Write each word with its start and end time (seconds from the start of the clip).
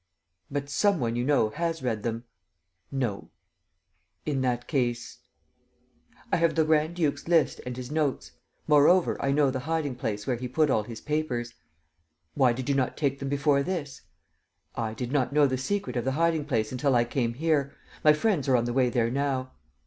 "But 0.49 0.67
some 0.67 0.99
one 0.99 1.15
you 1.15 1.23
know 1.23 1.51
has 1.51 1.83
read 1.83 2.01
them?" 2.01 2.23
"No." 2.91 3.29
"In 4.25 4.41
that 4.41 4.65
case..." 4.65 5.19
"I 6.33 6.37
have 6.37 6.55
the 6.55 6.65
grand 6.65 6.95
duke's 6.95 7.27
list 7.27 7.61
and 7.67 7.77
his 7.77 7.91
notes. 7.91 8.31
Moreover, 8.65 9.23
I 9.23 9.31
know 9.31 9.51
the 9.51 9.59
hiding 9.69 9.93
place 9.93 10.25
where 10.25 10.37
he 10.37 10.47
put 10.47 10.71
all 10.71 10.81
his 10.81 11.01
papers." 11.01 11.53
"Why 12.33 12.51
did 12.51 12.67
you 12.67 12.73
not 12.73 12.97
take 12.97 13.19
them 13.19 13.29
before 13.29 13.61
this?" 13.61 14.01
"I 14.73 14.95
did 14.95 15.11
not 15.11 15.33
know 15.33 15.45
the 15.45 15.59
secret 15.59 15.95
of 15.95 16.05
the 16.05 16.13
hiding 16.13 16.45
place 16.45 16.71
until 16.71 16.95
I 16.95 17.03
came 17.05 17.35
here. 17.35 17.75
My 18.03 18.13
friends 18.13 18.47
are 18.49 18.55
on 18.55 18.65
the 18.65 18.73
way 18.73 18.89
there 18.89 19.11
now." 19.11 19.51